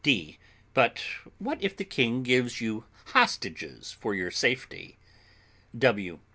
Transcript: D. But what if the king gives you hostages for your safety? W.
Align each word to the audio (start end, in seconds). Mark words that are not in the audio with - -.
D. 0.03 0.39
But 0.73 1.03
what 1.37 1.61
if 1.63 1.77
the 1.77 1.85
king 1.85 2.23
gives 2.23 2.59
you 2.59 2.85
hostages 3.13 3.91
for 3.91 4.15
your 4.15 4.31
safety? 4.31 4.97
W. 5.77 6.17